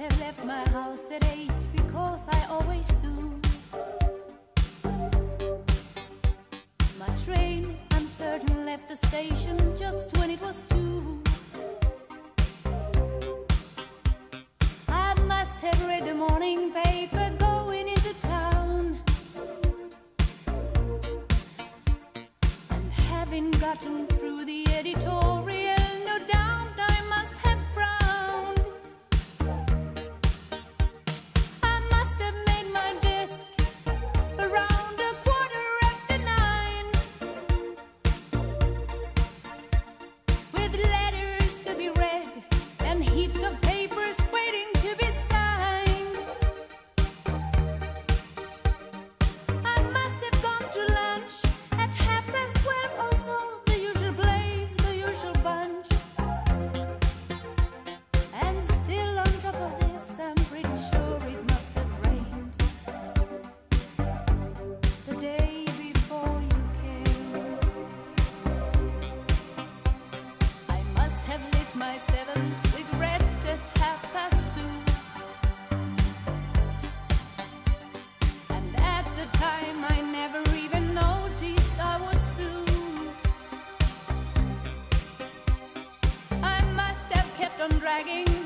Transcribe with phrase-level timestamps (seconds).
[0.00, 3.38] have left my house at eight because I always do.
[6.98, 11.22] My train, I'm certain, left the station just when it was two.
[14.88, 18.98] I must have read the morning paper going into town.
[22.70, 27.49] And having gotten through the editorial, no doubt I must have.
[87.90, 88.39] dragging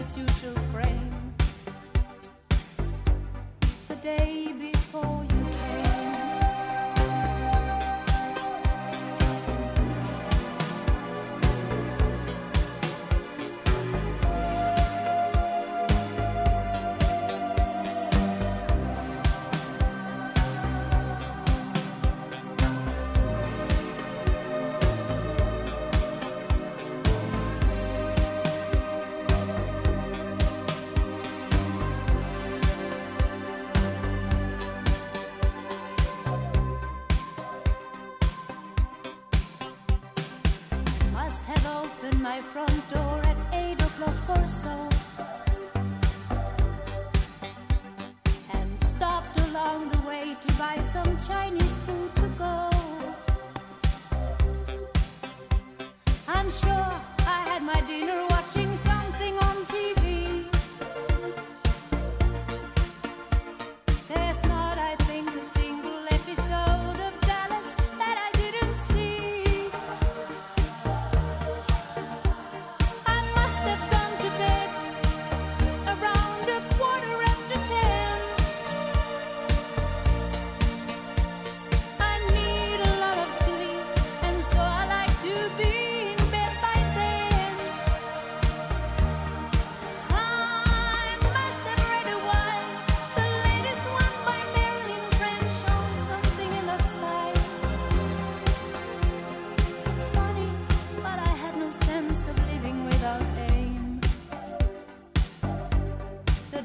[0.00, 1.34] its usual frame.
[3.88, 4.77] The day before.
[41.48, 44.76] have opened my front door at eight o'clock or so
[48.52, 52.70] and stopped along the way to buy some Chinese food to go.
[56.28, 56.77] I'm sure.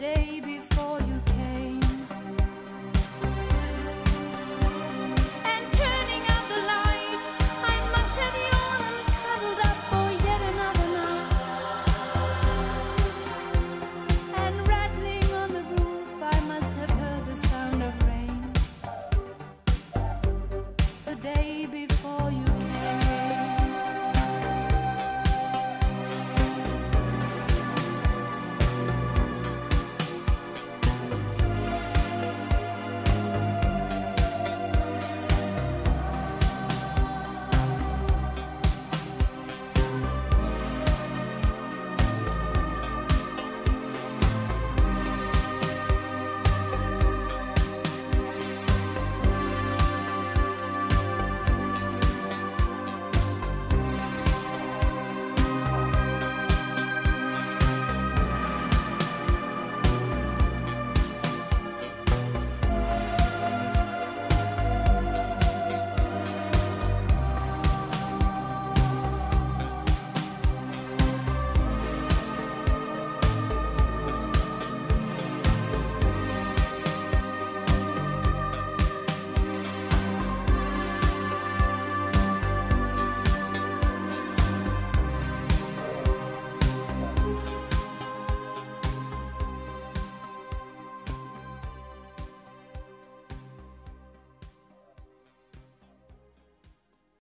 [0.00, 0.39] day